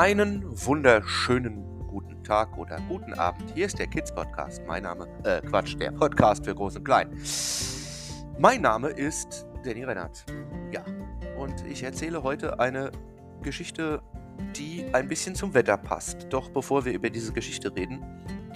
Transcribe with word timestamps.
Einen 0.00 0.42
wunderschönen 0.64 1.86
guten 1.86 2.24
Tag 2.24 2.56
oder 2.56 2.78
guten 2.88 3.12
Abend. 3.12 3.52
Hier 3.54 3.66
ist 3.66 3.78
der 3.78 3.86
Kids 3.86 4.10
Podcast. 4.10 4.62
Mein 4.66 4.84
Name, 4.84 5.06
äh, 5.24 5.42
Quatsch, 5.42 5.76
der 5.78 5.90
Podcast 5.90 6.42
für 6.42 6.54
Groß 6.54 6.76
und 6.76 6.84
Klein. 6.84 7.10
Mein 8.38 8.62
Name 8.62 8.88
ist 8.88 9.44
Danny 9.62 9.84
Rennert. 9.84 10.24
Ja, 10.72 10.82
und 11.36 11.66
ich 11.66 11.82
erzähle 11.82 12.22
heute 12.22 12.58
eine 12.58 12.90
Geschichte, 13.42 14.00
die 14.56 14.86
ein 14.94 15.06
bisschen 15.06 15.34
zum 15.34 15.52
Wetter 15.52 15.76
passt. 15.76 16.28
Doch 16.30 16.48
bevor 16.48 16.86
wir 16.86 16.94
über 16.94 17.10
diese 17.10 17.34
Geschichte 17.34 17.70
reden, 17.76 18.02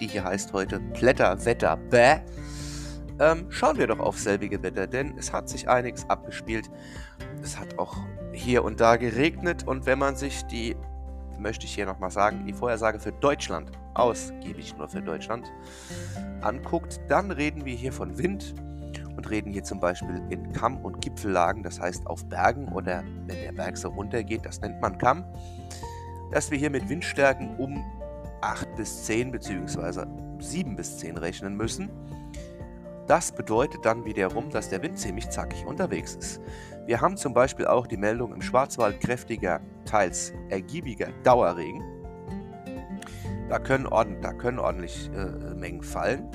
die 0.00 0.06
hier 0.06 0.24
heißt 0.24 0.50
heute 0.54 0.80
Blätterwetter, 0.80 1.76
bäh, 1.76 2.20
ähm, 3.20 3.44
schauen 3.50 3.76
wir 3.76 3.86
doch 3.86 3.98
auf 4.00 4.18
selbige 4.18 4.62
Wetter, 4.62 4.86
denn 4.86 5.18
es 5.18 5.30
hat 5.30 5.50
sich 5.50 5.68
einiges 5.68 6.08
abgespielt. 6.08 6.70
Es 7.42 7.58
hat 7.58 7.78
auch 7.78 7.98
hier 8.32 8.64
und 8.64 8.80
da 8.80 8.96
geregnet 8.96 9.68
und 9.68 9.84
wenn 9.84 9.98
man 9.98 10.16
sich 10.16 10.42
die, 10.46 10.74
möchte 11.38 11.66
ich 11.66 11.74
hier 11.74 11.86
nochmal 11.86 12.10
sagen, 12.10 12.44
die 12.46 12.52
Vorhersage 12.52 12.98
für 12.98 13.12
Deutschland, 13.12 13.70
ausgiebig 13.94 14.76
nur 14.76 14.88
für 14.88 15.02
Deutschland, 15.02 15.50
anguckt, 16.40 17.00
dann 17.08 17.30
reden 17.30 17.64
wir 17.64 17.74
hier 17.74 17.92
von 17.92 18.18
Wind 18.18 18.54
und 19.16 19.30
reden 19.30 19.52
hier 19.52 19.64
zum 19.64 19.80
Beispiel 19.80 20.22
in 20.30 20.52
Kamm- 20.52 20.84
und 20.84 21.00
Gipfellagen, 21.00 21.62
das 21.62 21.80
heißt 21.80 22.06
auf 22.06 22.24
Bergen 22.26 22.68
oder 22.68 23.02
wenn 23.26 23.42
der 23.42 23.52
Berg 23.52 23.76
so 23.76 23.88
runtergeht, 23.88 24.44
das 24.44 24.60
nennt 24.60 24.80
man 24.80 24.98
Kamm, 24.98 25.24
dass 26.32 26.50
wir 26.50 26.58
hier 26.58 26.70
mit 26.70 26.88
Windstärken 26.88 27.56
um 27.56 27.82
8 28.40 28.76
bis 28.76 29.04
10 29.04 29.30
bzw. 29.30 30.06
7 30.40 30.76
bis 30.76 30.98
10 30.98 31.16
rechnen 31.16 31.56
müssen. 31.56 31.90
Das 33.06 33.32
bedeutet 33.32 33.84
dann 33.84 34.04
wiederum, 34.04 34.50
dass 34.50 34.70
der 34.70 34.82
Wind 34.82 34.98
ziemlich 34.98 35.28
zackig 35.28 35.66
unterwegs 35.66 36.14
ist. 36.14 36.40
Wir 36.86 37.00
haben 37.00 37.16
zum 37.16 37.34
Beispiel 37.34 37.66
auch 37.66 37.86
die 37.86 37.96
Meldung 37.96 38.32
im 38.32 38.42
Schwarzwald 38.42 39.00
kräftiger, 39.00 39.60
teils 39.84 40.32
ergiebiger 40.48 41.08
Dauerregen. 41.22 41.82
Da 43.48 43.58
können, 43.58 43.86
ordentlich, 43.86 44.22
da 44.22 44.32
können 44.32 44.58
ordentlich 44.58 45.10
äh, 45.14 45.54
Mengen 45.54 45.82
fallen. 45.82 46.28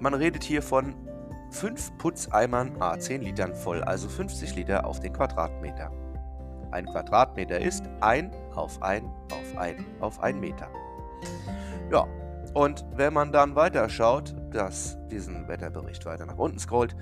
Man 0.00 0.14
redet 0.14 0.42
hier 0.44 0.62
von 0.62 0.94
5 1.50 1.96
Putzeimern 1.98 2.80
a 2.80 2.98
10 2.98 3.22
Litern 3.22 3.54
voll, 3.54 3.82
also 3.82 4.08
50 4.08 4.54
Liter 4.56 4.86
auf 4.86 5.00
den 5.00 5.12
Quadratmeter. 5.12 5.90
Ein 6.70 6.86
Quadratmeter 6.86 7.60
ist 7.60 7.84
1 8.00 8.34
auf 8.54 8.82
1 8.82 9.04
auf 9.32 9.58
1 9.58 9.80
auf 10.00 10.20
1 10.20 10.38
Meter. 10.38 10.68
Ja, 11.90 12.06
und 12.54 12.84
wenn 12.94 13.14
man 13.14 13.32
dann 13.32 13.54
weiter 13.54 13.88
schaut, 13.88 14.34
dass 14.50 14.98
diesen 15.10 15.48
Wetterbericht 15.48 16.04
weiter 16.04 16.26
nach 16.26 16.36
unten 16.36 16.58
scrollt, 16.58 16.94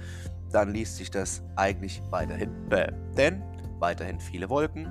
dann 0.52 0.70
liest 0.70 0.96
sich 0.96 1.10
das 1.10 1.42
eigentlich 1.56 2.02
weiterhin 2.10 2.68
bäh. 2.68 2.88
Denn 3.16 3.42
weiterhin 3.78 4.20
viele 4.20 4.48
Wolken, 4.48 4.86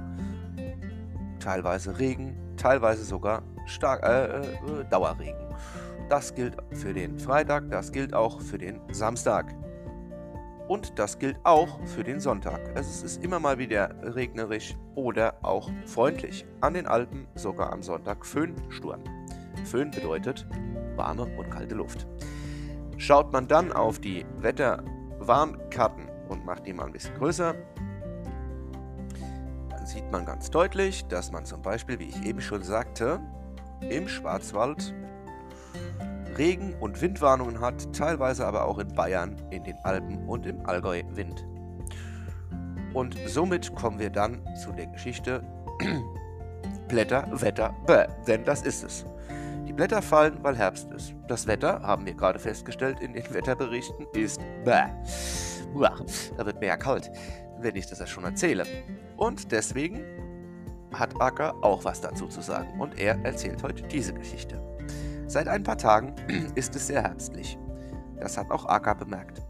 teilweise 1.46 2.00
Regen, 2.00 2.36
teilweise 2.58 3.04
sogar 3.04 3.44
stark, 3.68 4.04
äh, 4.04 4.42
äh, 4.42 4.86
Dauerregen. 4.90 5.36
Das 6.09 6.34
gilt 6.34 6.58
für 6.72 6.94
den 6.94 7.19
Freitag, 7.19 7.69
das 7.69 7.92
gilt 7.92 8.16
auch 8.16 8.42
für 8.42 8.58
den 8.58 8.81
Samstag. 8.92 9.53
Und 10.68 10.97
das 10.97 11.19
gilt 11.19 11.38
auch 11.44 11.80
für 11.86 12.03
den 12.03 12.19
Sonntag. 12.19 12.59
Es 12.74 13.03
ist 13.03 13.24
immer 13.24 13.40
mal 13.40 13.59
wieder 13.59 13.92
regnerisch 14.02 14.75
oder 14.96 15.36
auch 15.44 15.69
freundlich. 15.86 16.44
An 16.62 16.74
den 16.74 16.88
Alpen 16.88 17.28
sogar 17.36 17.72
am 17.72 17.84
Sonntag 17.84 18.25
Föhnsturm. 18.25 19.03
Föhn 19.66 19.92
bedeutet 19.92 20.48
warme 20.96 21.28
und 21.38 21.52
kalte 21.52 21.75
Luft. 21.75 22.08
Schaut 22.98 23.31
man 23.31 23.48
dann 23.48 23.72
auf 23.72 24.00
die 24.00 24.25
Wetterwarnkarten 24.40 26.09
und 26.30 26.44
macht 26.46 26.66
die 26.66 26.74
mal 26.74 26.88
ein 26.88 26.94
bisschen 26.94 27.14
größer, 27.16 27.53
sieht 29.85 30.12
man 30.12 30.25
ganz 30.25 30.50
deutlich, 30.50 31.06
dass 31.07 31.31
man 31.31 31.46
zum 31.46 31.62
Beispiel, 31.62 32.00
wie 32.00 32.06
ich 32.06 32.25
eben 32.25 32.41
schon 32.41 32.63
sagte, 32.63 33.19
im 33.81 34.07
Schwarzwald 34.07 34.94
Regen- 36.38 36.73
und 36.79 37.01
Windwarnungen 37.01 37.59
hat, 37.62 37.94
teilweise 37.94 38.45
aber 38.45 38.66
auch 38.66 38.79
in 38.79 38.94
Bayern, 38.94 39.35
in 39.51 39.63
den 39.63 39.78
Alpen 39.84 40.28
und 40.28 40.45
im 40.45 40.66
Allgäu 40.66 41.01
Wind. 41.12 41.45
Und 42.94 43.18
somit 43.28 43.75
kommen 43.75 44.00
wir 44.00 44.09
dann 44.09 44.41
zu 44.56 44.72
der 44.72 44.88
Geschichte 44.88 45.44
Blätter, 46.88 47.28
Wetter, 47.31 47.74
bäh, 47.85 48.06
denn 48.28 48.44
das 48.44 48.62
ist 48.62 48.84
es. 48.84 49.06
Die 49.68 49.74
Blätter 49.74 50.01
fallen, 50.01 50.38
weil 50.41 50.56
Herbst 50.56 50.91
ist. 50.91 51.13
Das 51.28 51.47
Wetter, 51.47 51.81
haben 51.81 52.06
wir 52.06 52.13
gerade 52.13 52.40
festgestellt 52.40 53.00
in 53.00 53.13
den 53.13 53.34
Wetterberichten, 53.34 54.07
ist 54.13 54.40
bäh. 54.63 54.85
Uah, 55.74 55.95
da 56.38 56.45
wird 56.45 56.59
mir 56.59 56.68
ja 56.68 56.78
kalt, 56.78 57.12
wenn 57.59 57.75
ich 57.75 57.88
das 57.88 58.00
ja 58.00 58.07
schon 58.07 58.24
erzähle. 58.24 58.66
Und 59.18 59.52
deswegen 59.52 60.03
hat 60.94 61.20
Acker 61.22 61.56
auch 61.62 61.84
was 61.84 62.02
dazu 62.02 62.28
zu 62.28 62.42
sagen 62.42 62.80
und 62.80 63.00
er 63.00 63.24
erzählt 63.24 63.62
heute 63.64 63.84
diese 63.84 64.14
Geschichte. 64.14 64.62
Seit 65.28 65.48
ein 65.48 65.64
paar 65.64 65.78
Tagen 65.78 66.16
ist 66.56 66.76
es 66.76 66.88
sehr 66.88 67.03
herbstlich. 67.03 67.58
Das 68.20 68.38
hat 68.38 68.50
auch 68.52 68.66
Acker 68.66 68.96
bemerkt. 68.96 69.42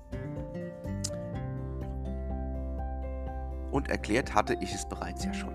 Und 3.72 3.90
erklärt 3.90 4.34
hatte 4.34 4.58
ich 4.62 4.74
es 4.74 4.88
bereits 4.88 5.26
ja 5.26 5.34
schon, 5.34 5.54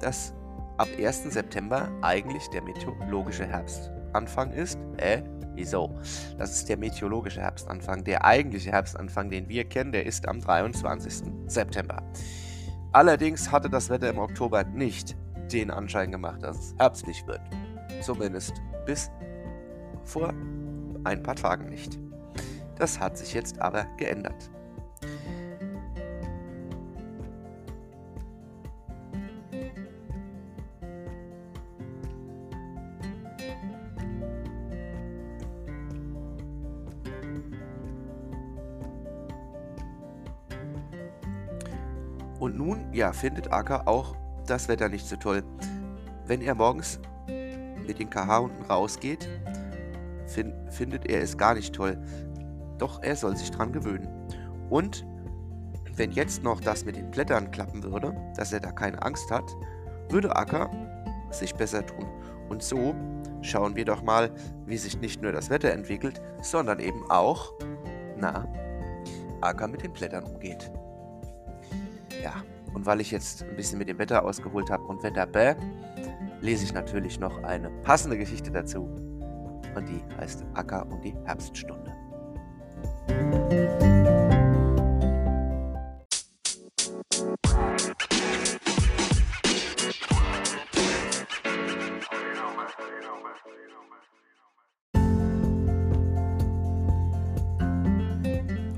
dass 0.00 0.32
ab 0.78 0.88
1. 0.98 1.24
September 1.24 1.88
eigentlich 2.00 2.48
der 2.48 2.62
meteorologische 2.62 3.46
Herbstanfang 3.46 4.52
ist. 4.52 4.78
Äh, 4.96 5.22
wieso? 5.54 5.94
Das 6.38 6.52
ist 6.52 6.68
der 6.68 6.78
meteorologische 6.78 7.42
Herbstanfang. 7.42 8.04
Der 8.04 8.24
eigentliche 8.24 8.72
Herbstanfang, 8.72 9.28
den 9.28 9.48
wir 9.48 9.64
kennen, 9.64 9.92
der 9.92 10.06
ist 10.06 10.26
am 10.26 10.40
23. 10.40 11.30
September. 11.46 12.02
Allerdings 12.92 13.52
hatte 13.52 13.68
das 13.68 13.90
Wetter 13.90 14.08
im 14.08 14.18
Oktober 14.18 14.64
nicht 14.64 15.16
den 15.52 15.70
Anschein 15.70 16.10
gemacht, 16.10 16.42
dass 16.42 16.58
es 16.58 16.74
herbstlich 16.78 17.26
wird. 17.26 17.40
Zumindest 18.00 18.54
bis 18.86 19.10
vor 20.04 20.32
ein 21.04 21.22
paar 21.22 21.36
Tagen 21.36 21.66
nicht. 21.66 21.98
Das 22.76 22.98
hat 22.98 23.18
sich 23.18 23.34
jetzt 23.34 23.60
aber 23.60 23.84
geändert. 23.96 24.50
Und 42.38 42.56
nun, 42.56 42.92
ja, 42.92 43.12
findet 43.12 43.52
Acker 43.52 43.86
auch 43.86 44.16
das 44.46 44.68
Wetter 44.68 44.88
nicht 44.88 45.06
so 45.06 45.16
toll. 45.16 45.42
Wenn 46.26 46.40
er 46.40 46.54
morgens 46.54 47.00
mit 47.86 47.98
den 47.98 48.10
KH-Hunden 48.10 48.62
rausgeht, 48.64 49.28
find, 50.26 50.54
findet 50.72 51.06
er 51.06 51.22
es 51.22 51.36
gar 51.36 51.54
nicht 51.54 51.74
toll. 51.74 51.98
Doch 52.78 53.02
er 53.02 53.16
soll 53.16 53.36
sich 53.36 53.50
dran 53.50 53.72
gewöhnen. 53.72 54.08
Und 54.70 55.04
wenn 55.96 56.12
jetzt 56.12 56.42
noch 56.44 56.60
das 56.60 56.84
mit 56.84 56.96
den 56.96 57.10
Blättern 57.10 57.50
klappen 57.50 57.82
würde, 57.82 58.14
dass 58.36 58.52
er 58.52 58.60
da 58.60 58.70
keine 58.70 59.02
Angst 59.02 59.30
hat, 59.30 59.44
würde 60.10 60.34
Acker 60.36 60.70
sich 61.30 61.54
besser 61.54 61.84
tun. 61.84 62.06
Und 62.48 62.62
so 62.62 62.94
schauen 63.42 63.76
wir 63.76 63.84
doch 63.84 64.02
mal, 64.02 64.30
wie 64.66 64.76
sich 64.76 65.00
nicht 65.00 65.20
nur 65.22 65.32
das 65.32 65.50
Wetter 65.50 65.72
entwickelt, 65.72 66.20
sondern 66.40 66.78
eben 66.78 67.10
auch, 67.10 67.52
na, 68.16 68.46
Acker 69.40 69.68
mit 69.68 69.82
den 69.82 69.92
Blättern 69.92 70.24
umgeht. 70.24 70.70
Ja, 72.22 72.34
und 72.74 72.86
weil 72.86 73.00
ich 73.00 73.10
jetzt 73.10 73.42
ein 73.42 73.56
bisschen 73.56 73.78
mit 73.78 73.88
dem 73.88 73.98
Wetter 73.98 74.24
ausgeholt 74.24 74.70
habe 74.70 74.84
und 74.84 75.02
Wetter 75.02 75.26
bäh, 75.26 75.54
lese 76.40 76.64
ich 76.64 76.72
natürlich 76.72 77.18
noch 77.18 77.42
eine 77.42 77.70
passende 77.82 78.18
Geschichte 78.18 78.50
dazu. 78.50 78.84
Und 79.74 79.88
die 79.88 80.02
heißt 80.16 80.44
Acker 80.54 80.86
und 80.90 81.04
die 81.04 81.14
Herbststunde. 81.24 81.92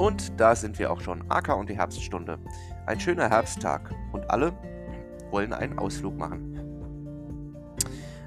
Und 0.00 0.40
da 0.40 0.56
sind 0.56 0.78
wir 0.78 0.90
auch 0.90 1.02
schon. 1.02 1.22
Acker 1.30 1.58
und 1.58 1.68
die 1.68 1.76
Herbststunde. 1.76 2.38
Ein 2.86 2.98
schöner 2.98 3.28
Herbsttag 3.28 3.94
und 4.12 4.30
alle 4.30 4.54
wollen 5.30 5.52
einen 5.52 5.78
Ausflug 5.78 6.16
machen. 6.16 6.58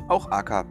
Auch 0.08 0.30
Acker 0.30 0.66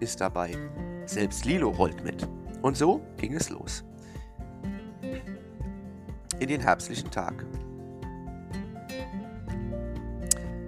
ist 0.00 0.22
dabei. 0.22 0.56
Selbst 1.04 1.44
Lilo 1.44 1.68
rollt 1.68 2.02
mit. 2.04 2.26
Und 2.62 2.78
so 2.78 3.02
ging 3.18 3.34
es 3.34 3.50
los. 3.50 3.84
In 6.38 6.48
den 6.48 6.62
herbstlichen 6.62 7.10
Tag. 7.10 7.44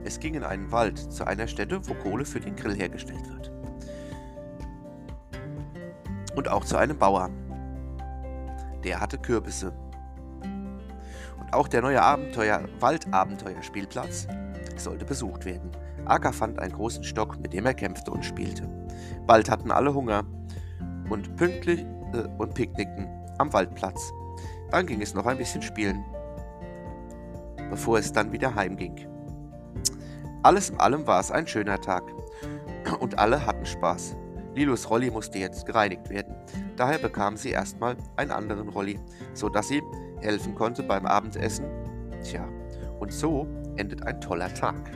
Es 0.05 0.21
ging 0.21 0.35
in 0.35 0.45
einen 0.45 0.71
Wald 0.71 0.99
zu 0.99 1.27
einer 1.27 1.47
Stätte, 1.47 1.81
wo 1.89 1.95
Kohle 1.95 2.27
für 2.27 2.41
den 2.41 2.57
Grill 2.57 2.77
hergestellt 2.77 3.27
wird. 3.31 3.51
Und 6.37 6.47
auch 6.47 6.67
zu 6.67 6.77
einem 6.77 6.99
Bauer. 6.99 7.31
Der 8.85 9.01
hatte 9.01 9.19
Kürbisse. 9.19 9.73
Und 10.43 11.53
auch 11.53 11.69
der 11.69 11.83
neue 11.83 12.03
Abenteuer 12.03 12.63
Waldabenteuerspielplatz 12.81 14.27
sollte 14.77 15.05
besucht 15.05 15.45
werden. 15.45 15.71
Aka 16.07 16.33
fand 16.33 16.59
einen 16.59 16.73
großen 16.73 17.05
Stock, 17.05 17.39
mit 17.41 17.53
dem 17.53 17.67
er 17.67 17.75
kämpfte 17.75 18.11
und 18.11 18.25
spielte. 18.25 18.69
Bald 19.27 19.51
hatten 19.51 19.71
alle 19.71 19.95
Hunger 19.95 20.25
und 21.11 21.37
pünktlich 21.37 21.81
äh, 22.13 22.27
und 22.39 22.55
picknickten 22.55 23.09
am 23.39 23.53
Waldplatz. 23.53 24.13
Dann 24.71 24.87
ging 24.87 25.03
es 25.03 25.15
noch 25.15 25.27
ein 25.27 25.39
bisschen 25.39 25.63
spielen, 25.63 26.05
bevor 27.69 27.99
es 27.99 28.13
dann 28.13 28.33
wieder 28.33 28.55
heimging. 28.55 29.07
Alles 30.43 30.71
in 30.71 30.81
allem 30.81 31.07
war 31.07 31.21
es 31.21 31.31
ein 31.31 31.47
schöner 31.47 31.81
Tag 31.81 32.03
und 33.01 33.19
alle 33.19 33.45
hatten 33.45 33.67
Spaß. 33.67 34.17
Lilos 34.55 34.89
Rolli 34.91 35.11
musste 35.11 35.39
jetzt 35.39 35.67
gereinigt 35.67 36.11
werden. 36.11 36.35
Daher 36.77 36.99
bekam 36.99 37.37
sie 37.37 37.51
erstmal 37.51 37.97
einen 38.17 38.31
anderen 38.31 38.69
Rolli, 38.69 38.99
sodass 39.35 39.69
sie 39.69 39.83
helfen 40.21 40.55
konnte 40.55 40.83
beim 40.83 41.07
Abendessen. 41.07 41.67
Tja, 42.23 42.47
und 42.99 43.13
so 43.13 43.47
endet 43.77 44.07
ein 44.07 44.21
toller 44.21 44.53
Tag. 44.53 44.91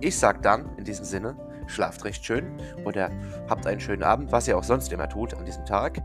Ich 0.00 0.16
sag 0.18 0.42
dann 0.42 0.68
in 0.76 0.84
diesem 0.84 1.04
Sinne, 1.04 1.36
schlaft 1.66 2.04
recht 2.04 2.24
schön 2.24 2.60
oder 2.84 3.10
habt 3.48 3.66
einen 3.66 3.80
schönen 3.80 4.02
Abend, 4.02 4.30
was 4.32 4.48
ihr 4.48 4.56
auch 4.56 4.64
sonst 4.64 4.92
immer 4.92 5.08
tut 5.08 5.34
an 5.34 5.44
diesem 5.44 5.64
Tag. 5.64 6.00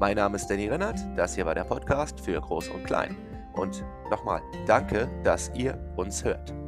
Mein 0.00 0.16
Name 0.16 0.36
ist 0.36 0.48
Danny 0.48 0.68
Rennert, 0.68 0.98
das 1.16 1.34
hier 1.34 1.46
war 1.46 1.54
der 1.54 1.64
Podcast 1.64 2.20
für 2.20 2.40
Groß 2.40 2.68
und 2.70 2.84
Klein. 2.84 3.16
Und 3.52 3.84
nochmal, 4.10 4.40
danke, 4.66 5.08
dass 5.22 5.50
ihr 5.54 5.78
uns 5.96 6.24
hört. 6.24 6.61